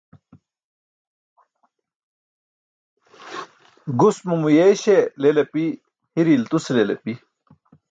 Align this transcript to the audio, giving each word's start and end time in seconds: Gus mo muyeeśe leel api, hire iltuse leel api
Gus 3.99 4.17
mo 4.25 4.35
muyeeśe 4.41 4.97
leel 5.21 5.37
api, 5.43 5.63
hire 6.13 6.31
iltuse 6.37 6.71
leel 6.75 6.91
api 6.95 7.13